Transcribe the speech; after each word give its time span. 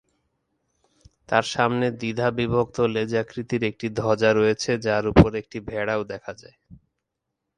তার 1.29 1.45
সামনে 1.53 1.87
দ্বিধাবিভক্ত 1.99 2.77
লেজাকৃতির 2.95 3.61
একটি 3.63 3.87
ধ্বজা 3.99 4.29
রয়েছে 4.33 4.71
যার 4.85 5.03
উপর 5.11 5.29
একটি 5.41 5.57
ভেড়াও 5.69 6.01
দেখা 6.11 6.33
যায়। 6.41 6.57